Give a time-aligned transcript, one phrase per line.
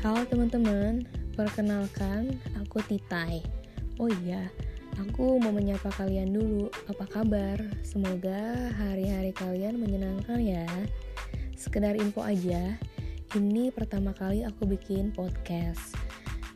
[0.00, 1.04] Halo teman-teman,
[1.36, 3.44] perkenalkan aku Titai.
[4.00, 4.48] Oh iya,
[4.96, 6.72] aku mau menyapa kalian dulu.
[6.88, 7.60] Apa kabar?
[7.84, 10.64] Semoga hari-hari kalian menyenangkan ya.
[11.52, 12.80] Sekedar info aja,
[13.36, 15.92] ini pertama kali aku bikin podcast.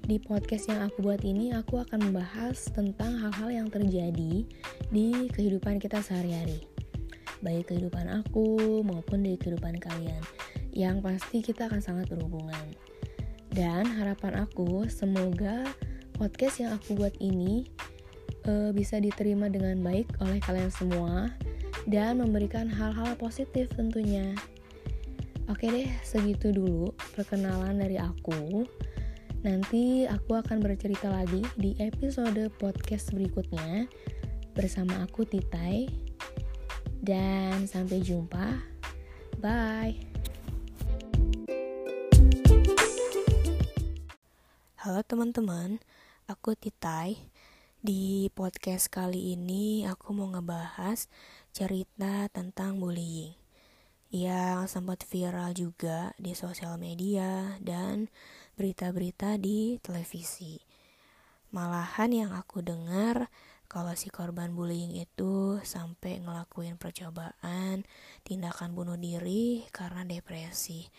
[0.09, 4.49] Di podcast yang aku buat ini, aku akan membahas tentang hal-hal yang terjadi
[4.89, 6.65] di kehidupan kita sehari-hari.
[7.45, 10.25] Baik kehidupan aku maupun di kehidupan kalian.
[10.73, 12.73] Yang pasti kita akan sangat berhubungan.
[13.55, 15.63] Dan harapan aku semoga
[16.19, 17.71] podcast yang aku buat ini
[18.51, 21.31] uh, bisa diterima dengan baik oleh kalian semua
[21.87, 24.35] dan memberikan hal-hal positif tentunya.
[25.47, 28.65] Oke deh, segitu dulu perkenalan dari aku.
[29.45, 33.85] Nanti aku akan bercerita lagi di episode podcast berikutnya
[34.57, 35.87] bersama aku Titai.
[37.05, 38.65] Dan sampai jumpa.
[39.45, 40.14] Bye.
[44.85, 45.81] Halo teman-teman,
[46.29, 47.17] aku Titai.
[47.81, 51.09] Di podcast kali ini aku mau ngebahas
[51.57, 53.33] cerita tentang bullying
[54.13, 58.13] yang sempat viral juga di sosial media dan
[58.61, 60.61] berita-berita di televisi.
[61.49, 63.33] Malahan yang aku dengar
[63.73, 67.89] kalau si korban bullying itu sampai ngelakuin percobaan
[68.21, 70.93] tindakan bunuh diri karena depresi.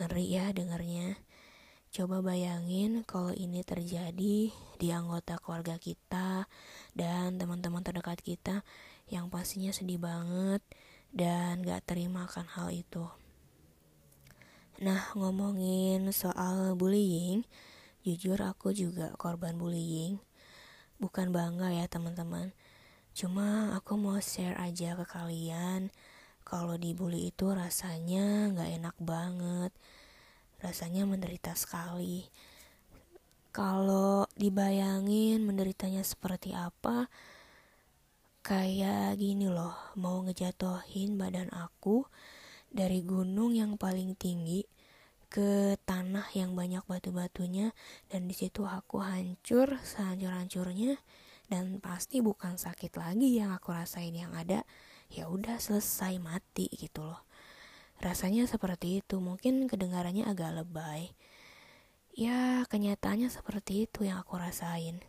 [0.00, 1.27] Ngeri ya dengarnya.
[1.88, 6.44] Coba bayangin kalau ini terjadi di anggota keluarga kita
[6.92, 8.60] dan teman-teman terdekat kita
[9.08, 10.60] yang pastinya sedih banget
[11.16, 13.08] dan gak terima akan hal itu.
[14.78, 17.42] Nah, ngomongin soal bullying,
[18.04, 20.20] jujur aku juga korban bullying.
[21.00, 22.52] Bukan bangga ya teman-teman.
[23.16, 25.90] Cuma aku mau share aja ke kalian
[26.44, 29.72] kalau dibully itu rasanya gak enak banget.
[30.58, 32.26] Rasanya menderita sekali.
[33.54, 37.06] Kalau dibayangin menderitanya seperti apa,
[38.42, 42.06] kayak gini loh, mau ngejatohin badan aku
[42.68, 44.64] dari gunung yang paling tinggi
[45.28, 47.76] ke tanah yang banyak batu-batunya
[48.08, 50.96] dan di situ aku hancur sehancur-hancurnya
[51.52, 54.64] dan pasti bukan sakit lagi yang aku rasain yang ada
[55.12, 57.27] ya udah selesai mati gitu loh
[57.98, 61.14] rasanya seperti itu mungkin kedengarannya agak lebay
[62.14, 65.02] ya kenyataannya seperti itu yang aku rasain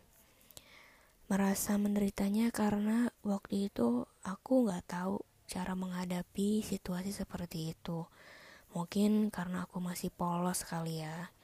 [1.30, 8.06] merasa menderitanya karena waktu itu aku nggak tahu cara menghadapi situasi seperti itu.
[8.70, 11.34] Mungkin karena aku masih polos kali ya.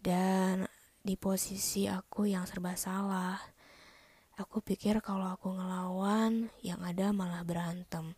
[0.00, 0.64] Dan
[1.04, 3.36] di posisi aku yang serba salah.
[4.40, 8.16] Aku pikir kalau aku ngelawan, yang ada malah berantem.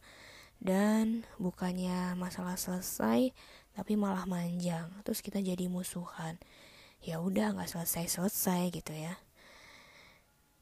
[0.60, 3.30] Dan bukannya masalah selesai,
[3.72, 4.90] tapi malah manjang.
[5.02, 6.36] Terus kita jadi musuhan.
[7.04, 9.18] Ya udah nggak selesai-selesai gitu ya.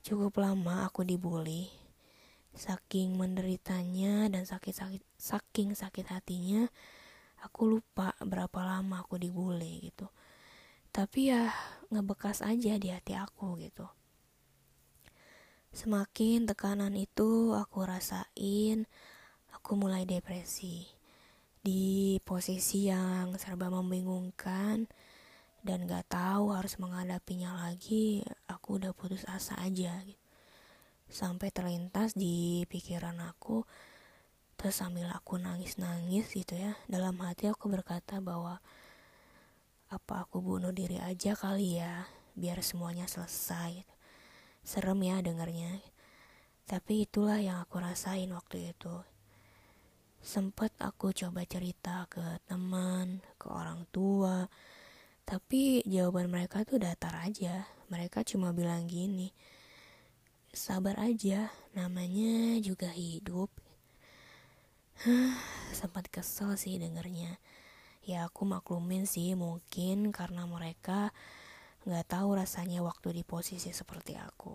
[0.03, 1.83] Cukup lama aku dibully
[2.53, 6.69] saking menderitanya dan sakit sakit saking sakit hatinya
[7.41, 10.13] aku lupa berapa lama aku dibully gitu
[10.93, 11.49] tapi ya
[11.89, 13.89] ngebekas aja di hati aku gitu
[15.73, 18.85] semakin tekanan itu aku rasain
[19.63, 20.91] aku mulai depresi.
[21.63, 24.91] Di posisi yang serba membingungkan
[25.63, 30.19] dan gak tahu harus menghadapinya lagi aku udah putus asa aja gitu.
[31.07, 33.63] Sampai terlintas di pikiran aku
[34.59, 38.59] terus sambil aku nangis-nangis gitu ya dalam hati aku berkata bahwa
[39.95, 43.87] apa aku bunuh diri aja kali ya biar semuanya selesai
[44.67, 45.79] serem ya dengarnya.
[46.67, 49.12] Tapi itulah yang aku rasain waktu itu
[50.23, 54.47] sempet aku coba cerita ke teman ke orang tua
[55.27, 59.35] tapi jawaban mereka tuh datar aja mereka cuma bilang gini
[60.53, 63.49] sabar aja, namanya juga hidup.
[65.81, 67.41] sempat kesel sih dengernya.
[68.05, 71.11] Ya aku maklumin sih mungkin karena mereka
[71.89, 74.53] nggak tahu rasanya waktu di posisi seperti aku.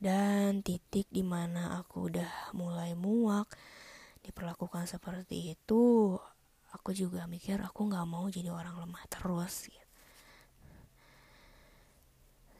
[0.00, 3.52] Dan titik di mana aku udah mulai muak
[4.24, 6.16] diperlakukan seperti itu,
[6.70, 9.68] aku juga mikir aku nggak mau jadi orang lemah terus.
[9.68, 9.88] Gitu.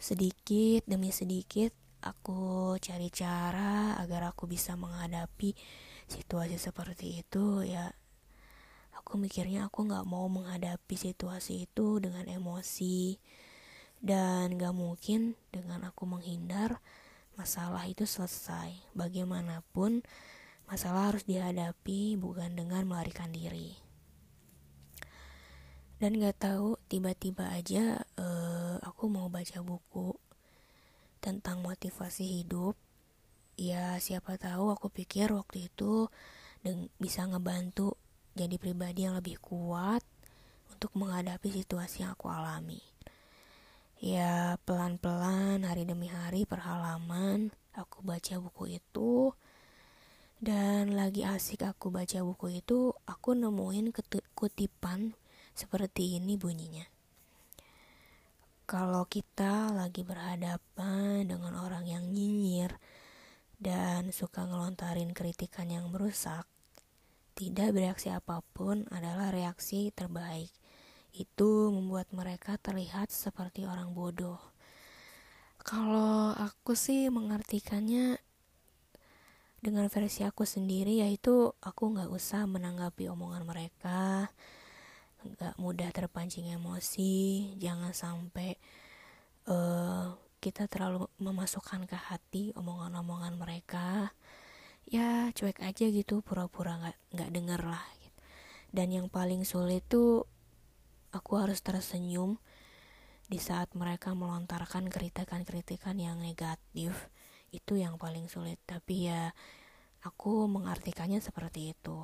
[0.00, 5.52] Sedikit demi sedikit aku cari cara agar aku bisa menghadapi
[6.08, 7.92] situasi seperti itu ya
[8.96, 13.20] aku mikirnya aku nggak mau menghadapi situasi itu dengan emosi
[14.00, 16.80] dan gak mungkin dengan aku menghindar
[17.36, 20.00] masalah itu selesai bagaimanapun
[20.70, 23.74] masalah harus dihadapi bukan dengan melarikan diri.
[25.98, 30.14] Dan gak tahu tiba-tiba aja uh, aku mau baca buku
[31.20, 32.78] tentang motivasi hidup.
[33.60, 36.08] Ya siapa tahu aku pikir waktu itu
[36.96, 38.00] bisa ngebantu
[38.32, 40.00] jadi pribadi yang lebih kuat
[40.72, 42.80] untuk menghadapi situasi yang aku alami.
[44.00, 49.36] Ya pelan-pelan hari demi hari per halaman aku baca buku itu
[50.40, 53.92] dan lagi asik aku baca buku itu aku nemuin
[54.32, 55.12] kutipan
[55.52, 56.88] seperti ini bunyinya.
[58.64, 62.72] Kalau kita lagi berhadapan dengan orang yang nyinyir
[63.60, 66.48] dan suka ngelontarin kritikan yang merusak,
[67.36, 70.48] tidak bereaksi apa pun adalah reaksi terbaik.
[71.12, 74.40] Itu membuat mereka terlihat seperti orang bodoh.
[75.60, 78.16] Kalau aku sih mengartikannya
[79.60, 84.32] dengan versi aku sendiri yaitu aku nggak usah menanggapi omongan mereka.
[85.20, 87.52] Nggak mudah terpancing emosi.
[87.60, 88.56] Jangan sampai
[89.52, 94.16] uh, kita terlalu memasukkan ke hati omongan-omongan mereka.
[94.88, 97.84] Ya cuek aja gitu pura-pura nggak nggak denger lah.
[98.72, 100.24] Dan yang paling sulit tuh
[101.12, 102.40] aku harus tersenyum
[103.30, 107.12] di saat mereka melontarkan kritikan-kritikan yang negatif
[107.50, 109.34] itu yang paling sulit tapi ya
[110.02, 111.98] aku mengartikannya seperti itu.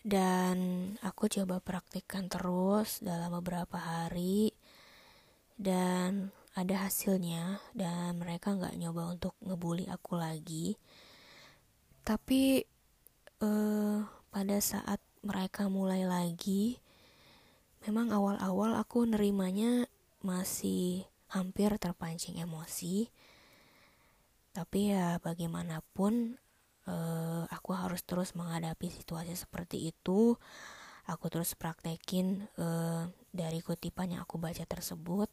[0.00, 0.56] Dan
[1.04, 4.56] aku coba praktikkan terus dalam beberapa hari
[5.60, 10.80] dan ada hasilnya dan mereka nggak nyoba untuk ngebully aku lagi.
[12.00, 12.64] Tapi
[13.44, 13.98] eh,
[14.32, 16.80] pada saat mereka mulai lagi
[17.84, 19.84] memang awal-awal aku nerimanya
[20.24, 23.12] masih hampir terpancing emosi
[24.50, 26.38] tapi ya bagaimanapun
[26.90, 30.34] uh, aku harus terus menghadapi situasi seperti itu.
[31.08, 35.30] Aku terus praktekin uh, dari kutipan yang aku baca tersebut.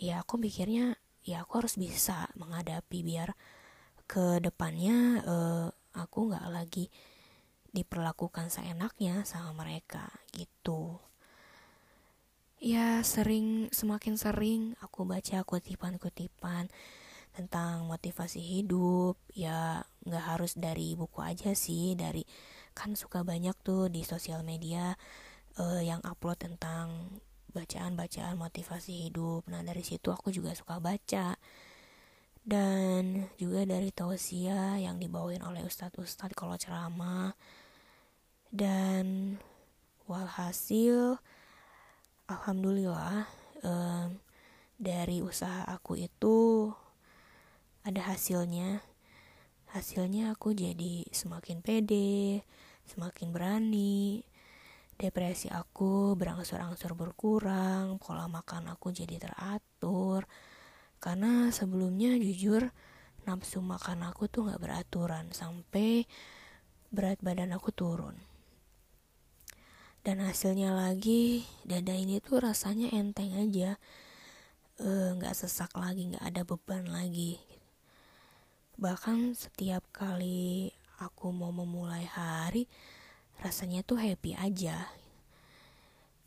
[0.00, 3.36] Ya aku pikirnya ya aku harus bisa menghadapi biar
[4.08, 6.88] ke depannya uh, aku nggak lagi
[7.70, 10.98] diperlakukan seenaknya sama mereka gitu.
[12.60, 16.68] Ya sering semakin sering aku baca kutipan-kutipan
[17.30, 22.26] tentang motivasi hidup ya nggak harus dari buku aja sih dari
[22.74, 24.94] kan suka banyak tuh di sosial media
[25.58, 29.44] uh, yang upload tentang bacaan-bacaan motivasi hidup.
[29.50, 31.34] Nah dari situ aku juga suka baca.
[32.40, 37.36] Dan juga dari tausiah yang dibawain oleh ustadz-ustadz kalau ceramah.
[38.50, 39.36] Dan
[40.08, 41.20] walhasil
[42.26, 43.30] alhamdulillah
[43.62, 44.18] um,
[44.80, 46.70] dari usaha aku itu
[47.80, 48.84] ada hasilnya.
[49.70, 52.42] Hasilnya aku jadi semakin pede
[52.90, 54.26] semakin berani.
[55.00, 60.28] Depresi aku berangsur-angsur berkurang pola makan aku jadi teratur.
[61.00, 62.68] Karena sebelumnya jujur
[63.24, 66.04] nafsu makan aku tuh gak beraturan sampai
[66.92, 68.18] berat badan aku turun.
[70.04, 73.80] Dan hasilnya lagi dada ini tuh rasanya enteng aja.
[74.80, 77.36] Nggak e, sesak lagi nggak ada beban lagi
[78.80, 82.64] bahkan setiap kali aku mau memulai hari
[83.44, 84.88] rasanya tuh happy aja.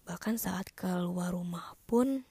[0.06, 2.22] Bahkan saat keluar rumah pun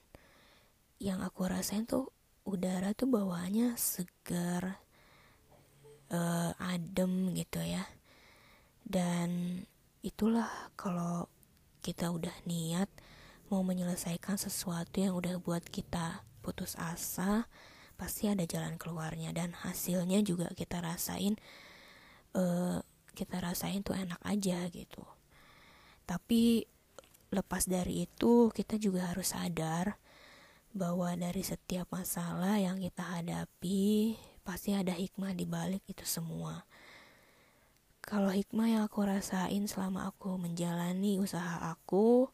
[1.03, 2.07] yang aku rasain tuh
[2.47, 4.79] udara tuh bawaannya segar
[6.07, 7.83] uh, adem gitu ya.
[8.79, 9.59] Dan
[9.99, 10.47] itulah
[10.79, 11.27] kalau
[11.83, 12.87] kita udah niat
[13.51, 17.43] mau menyelesaikan sesuatu yang udah buat kita putus asa
[17.95, 21.37] pasti ada jalan keluarnya dan hasilnya juga kita rasain
[22.33, 22.81] uh,
[23.13, 25.05] kita rasain tuh enak aja gitu.
[26.03, 26.65] Tapi
[27.33, 29.97] lepas dari itu kita juga harus sadar
[30.73, 36.65] bahwa dari setiap masalah yang kita hadapi pasti ada hikmah di balik itu semua.
[38.03, 42.27] Kalau hikmah yang aku rasain selama aku menjalani usaha aku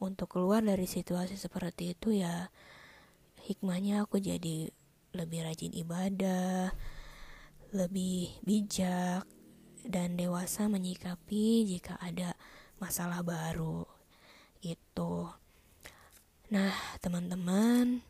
[0.00, 2.48] untuk keluar dari situasi seperti itu ya
[3.44, 4.70] hikmahnya aku jadi
[5.12, 6.72] lebih rajin ibadah,
[7.72, 9.24] lebih bijak,
[9.82, 12.36] dan dewasa menyikapi jika ada
[12.78, 13.84] masalah baru.
[14.62, 15.28] Gitu.
[16.52, 18.04] Nah, teman-teman,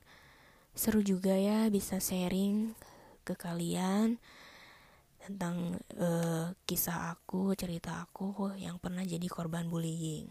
[0.74, 2.74] seru juga ya bisa sharing
[3.22, 4.18] ke kalian
[5.22, 10.26] tentang uh, kisah aku, cerita aku yang pernah jadi korban bullying.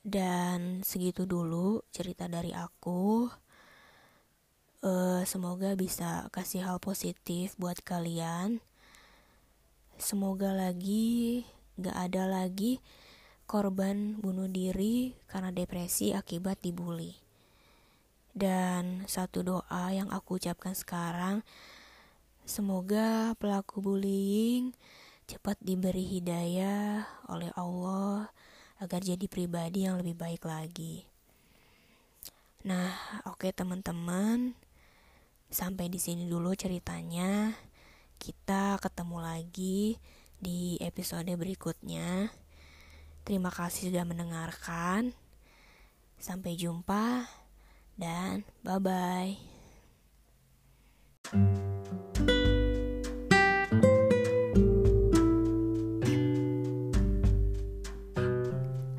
[0.00, 3.28] Dan segitu dulu cerita dari aku
[4.84, 8.60] uh, semoga bisa kasih hal positif buat kalian
[10.00, 11.44] semoga lagi
[11.76, 12.80] gak ada lagi
[13.50, 17.18] korban bunuh diri karena depresi akibat dibully.
[18.30, 21.42] Dan satu doa yang aku ucapkan sekarang,
[22.46, 24.70] semoga pelaku bullying
[25.26, 28.30] cepat diberi hidayah oleh Allah
[28.78, 31.02] agar jadi pribadi yang lebih baik lagi.
[32.62, 32.94] Nah,
[33.26, 34.54] oke okay, teman-teman,
[35.50, 37.52] sampai di sini dulu ceritanya.
[38.16, 39.98] Kita ketemu lagi
[40.38, 42.30] di episode berikutnya.
[43.26, 45.12] Terima kasih sudah mendengarkan.
[46.16, 47.26] Sampai jumpa
[47.98, 49.36] dan bye-bye.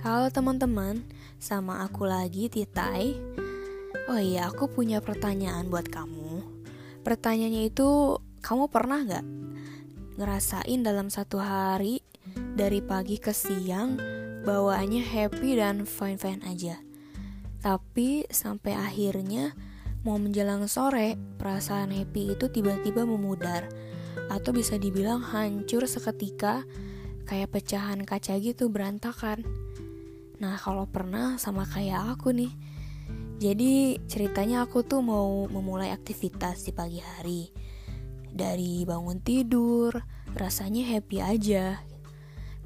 [0.01, 1.01] Halo teman-teman,
[1.39, 3.15] sama aku lagi Titai.
[4.11, 6.20] Oh iya, aku punya pertanyaan buat kamu.
[7.01, 9.25] Pertanyaannya itu, kamu pernah gak
[10.17, 12.05] ngerasain dalam satu hari
[12.53, 13.97] dari pagi ke siang
[14.45, 16.77] bawaannya happy dan fine-fine aja.
[17.61, 19.53] Tapi sampai akhirnya
[20.01, 23.69] mau menjelang sore, perasaan happy itu tiba-tiba memudar
[24.33, 26.65] atau bisa dibilang hancur seketika
[27.29, 29.45] kayak pecahan kaca gitu berantakan.
[30.41, 32.49] Nah, kalau pernah sama kayak aku nih.
[33.41, 37.49] Jadi ceritanya aku tuh mau memulai aktivitas di pagi hari.
[38.29, 39.97] Dari bangun tidur,
[40.37, 41.81] rasanya happy aja.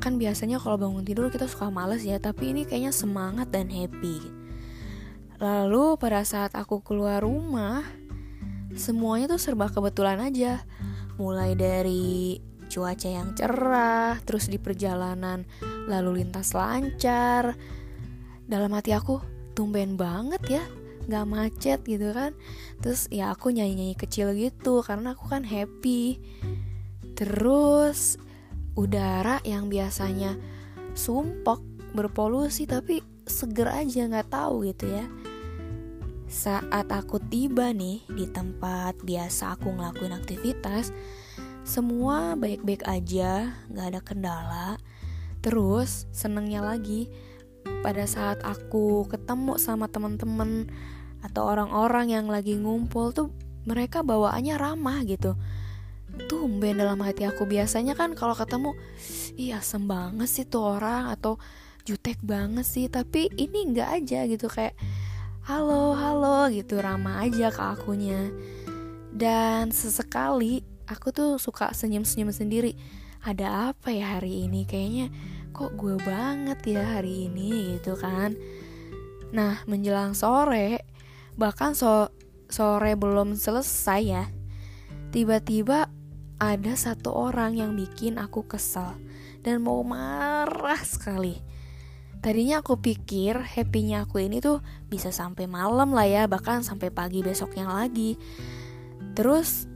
[0.03, 4.19] Kan biasanya kalau bangun tidur kita suka males ya tapi ini kayaknya semangat dan happy.
[5.39, 7.79] Lalu pada saat aku keluar rumah
[8.75, 10.67] semuanya tuh serba kebetulan aja.
[11.15, 15.47] Mulai dari cuaca yang cerah terus di perjalanan
[15.87, 17.55] lalu lintas lancar.
[18.43, 20.63] Dalam hati aku tumben banget ya
[21.05, 22.33] nggak macet gitu kan.
[22.81, 26.19] Terus ya aku nyanyi nyanyi kecil gitu karena aku kan happy.
[27.15, 28.19] Terus
[28.75, 30.35] udara yang biasanya
[30.97, 31.63] sumpok
[31.95, 35.05] berpolusi tapi seger aja nggak tahu gitu ya.
[36.25, 40.91] Saat aku tiba nih di tempat biasa aku ngelakuin aktivitas
[41.65, 44.69] semua baik-baik aja nggak ada kendala.
[45.41, 47.09] Terus senengnya lagi
[47.85, 50.69] pada saat aku ketemu sama temen-temen
[51.21, 53.29] atau orang-orang yang lagi ngumpul tuh
[53.65, 55.33] mereka bawaannya ramah gitu.
[56.29, 57.49] Tumben dalam hati aku.
[57.49, 58.77] Biasanya kan kalau ketemu
[59.35, 61.41] iya asem banget sih tuh orang atau
[61.83, 62.85] jutek banget sih.
[62.87, 64.77] Tapi ini nggak aja gitu kayak
[65.45, 68.29] halo halo gitu ramah aja ke akunya.
[69.13, 72.77] Dan sesekali aku tuh suka senyum-senyum sendiri.
[73.25, 74.69] Ada apa ya hari ini?
[74.69, 75.09] Kayaknya
[75.55, 78.35] kok gue banget ya hari ini gitu kan
[79.31, 80.83] nah menjelang sore
[81.39, 82.11] bahkan so
[82.51, 84.25] sore belum selesai ya
[85.15, 85.87] tiba-tiba
[86.35, 88.99] ada satu orang yang bikin aku kesel
[89.45, 91.39] dan mau marah sekali.
[92.19, 94.59] Tadinya aku pikir happy-nya aku ini tuh
[94.89, 98.17] bisa sampai malam lah ya, bahkan sampai pagi besoknya lagi.
[99.13, 99.69] Terus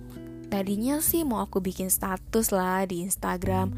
[0.49, 3.71] tadinya sih mau aku bikin status lah di Instagram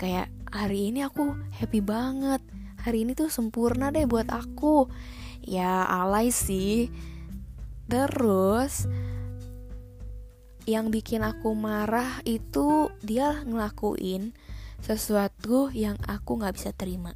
[0.00, 2.38] kayak hari ini aku happy banget.
[2.86, 4.86] Hari ini tuh sempurna deh buat aku.
[5.42, 6.94] Ya alay sih.
[7.90, 8.86] Terus
[10.64, 14.32] yang bikin aku marah itu dia ngelakuin
[14.80, 17.12] sesuatu yang aku nggak bisa terima.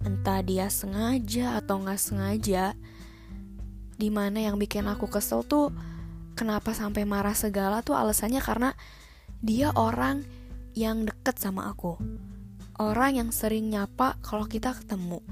[0.00, 2.76] Entah dia sengaja atau nggak sengaja,
[3.96, 5.72] di mana yang bikin aku kesel tuh
[6.36, 8.76] kenapa sampai marah segala tuh alasannya karena
[9.40, 10.24] dia orang
[10.74, 11.96] yang deket sama aku.
[12.76, 15.22] Orang yang sering nyapa kalau kita ketemu.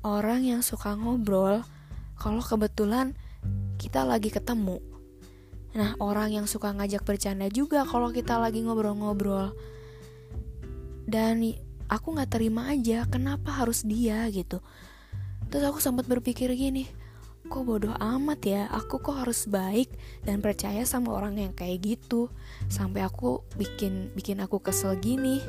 [0.00, 1.62] Orang yang suka ngobrol
[2.16, 3.12] kalau kebetulan
[3.76, 4.80] kita lagi ketemu
[5.76, 9.52] Nah, orang yang suka ngajak bercanda juga kalau kita lagi ngobrol-ngobrol.
[11.04, 11.44] Dan
[11.92, 14.64] aku gak terima aja, kenapa harus dia gitu.
[15.52, 16.88] Terus aku sempat berpikir gini,
[17.46, 19.90] kok bodoh amat ya, aku kok harus baik
[20.22, 22.28] dan percaya sama orang yang kayak gitu.
[22.68, 25.42] Sampai aku bikin bikin aku kesel gini.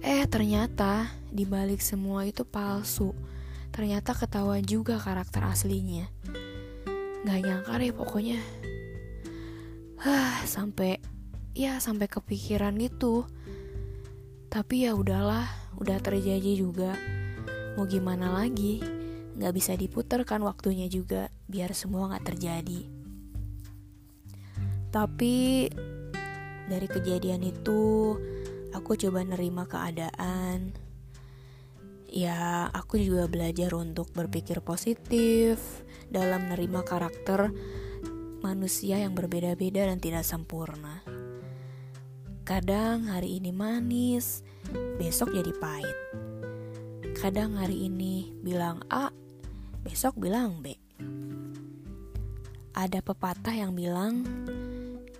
[0.00, 3.12] Eh, ternyata di balik semua itu palsu.
[3.70, 6.08] Ternyata ketahuan juga karakter aslinya.
[7.24, 8.40] Gak nyangka deh pokoknya
[10.48, 10.96] sampai
[11.52, 13.28] ya sampai kepikiran gitu.
[14.50, 15.46] Tapi ya udahlah,
[15.78, 16.98] udah terjadi juga.
[17.78, 18.99] Mau gimana lagi?
[19.40, 22.84] Gak bisa diputar kan waktunya juga, biar semua gak terjadi.
[24.92, 25.66] Tapi
[26.68, 28.14] dari kejadian itu,
[28.76, 30.76] aku coba nerima keadaan.
[32.10, 35.62] Ya, aku juga belajar untuk berpikir positif
[36.10, 37.54] dalam nerima karakter
[38.42, 41.06] manusia yang berbeda-beda dan tidak sempurna.
[42.42, 44.42] Kadang hari ini manis,
[44.98, 45.98] besok jadi pahit.
[47.14, 49.14] Kadang hari ini bilang A,
[49.80, 50.76] besok bilang B.
[52.76, 54.24] Ada pepatah yang bilang,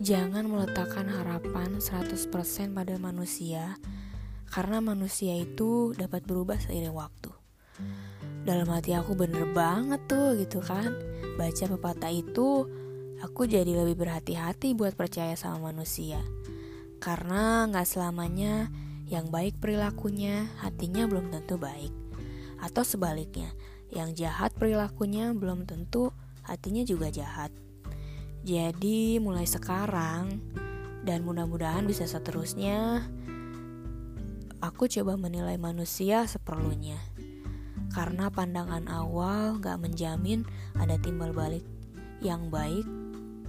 [0.00, 3.76] jangan meletakkan harapan 100% pada manusia,
[4.49, 7.33] karena manusia itu dapat berubah seiring waktu.
[8.45, 10.93] Dalam hati aku bener banget tuh gitu kan,
[11.37, 12.64] baca pepatah itu,
[13.21, 16.21] aku jadi lebih berhati-hati buat percaya sama manusia.
[17.00, 18.69] Karena gak selamanya
[19.09, 21.93] yang baik perilakunya, hatinya belum tentu baik.
[22.61, 23.52] Atau sebaliknya,
[23.91, 26.15] yang jahat perilakunya belum tentu
[26.47, 27.51] hatinya juga jahat.
[28.47, 30.41] Jadi mulai sekarang
[31.05, 33.05] dan mudah-mudahan bisa seterusnya
[34.65, 36.99] aku coba menilai manusia seperlunya.
[37.91, 40.47] Karena pandangan awal gak menjamin
[40.79, 41.67] ada timbal balik
[42.23, 42.87] yang baik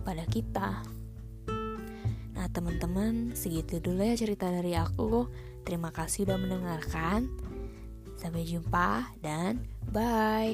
[0.01, 0.81] pada kita.
[2.33, 5.29] Nah teman-teman segitu dulu ya cerita dari aku
[5.61, 7.29] Terima kasih sudah mendengarkan.
[8.21, 10.53] Sampai jumpa dan bye.